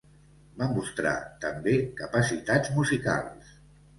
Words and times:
Va 0.61 0.67
mostrar, 0.77 1.11
també, 1.43 1.75
capacitats 2.01 2.75
musicals. 2.79 3.53